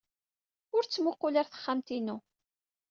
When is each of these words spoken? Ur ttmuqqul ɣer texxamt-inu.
Ur 0.75 0.83
ttmuqqul 0.85 1.37
ɣer 1.37 1.47
texxamt-inu. 1.47 2.17